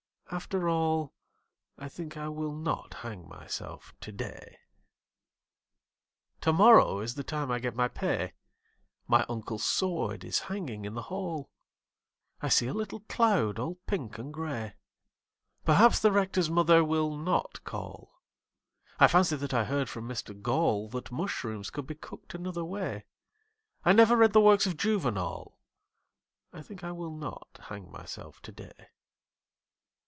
After 0.41 0.69
all 0.69 1.13
I 1.77 1.89
think 1.89 2.15
I 2.15 2.29
will 2.29 2.53
not 2.55 2.93
hang 2.93 3.27
myself 3.27 3.93
today. 3.99 4.59
Tomorrow 6.39 7.01
is 7.01 7.15
the 7.15 7.23
time 7.25 7.51
I 7.51 7.59
get 7.59 7.75
my 7.75 7.89
pay 7.89 8.31
My 9.09 9.25
uncle's 9.27 9.65
sword 9.65 10.23
is 10.23 10.39
hanging 10.47 10.85
in 10.85 10.93
the 10.93 11.01
hall 11.01 11.49
I 12.41 12.47
see 12.47 12.67
a 12.67 12.73
little 12.73 13.01
cloud 13.01 13.59
all 13.59 13.75
pink 13.87 14.17
and 14.17 14.33
grey 14.33 14.75
Perhaps 15.65 15.99
the 15.99 16.13
Rector's 16.13 16.49
mother 16.49 16.81
will 16.81 17.17
not 17.17 17.61
call 17.65 18.21
I 19.01 19.09
fancy 19.09 19.35
that 19.35 19.53
I 19.53 19.65
heard 19.65 19.89
from 19.89 20.07
Mr 20.07 20.41
Gall 20.41 20.87
That 20.87 21.11
mushrooms 21.11 21.69
could 21.69 21.85
be 21.85 21.95
cooked 21.95 22.33
another 22.33 22.63
way 22.63 23.03
I 23.83 23.91
never 23.91 24.15
read 24.15 24.31
the 24.31 24.39
works 24.39 24.65
of 24.65 24.77
Juvenal 24.77 25.59
I 26.53 26.61
think 26.61 26.85
I 26.85 26.93
will 26.93 27.11
not 27.17 27.59
hang 27.63 27.91
myself 27.91 28.41
today. 28.41 28.87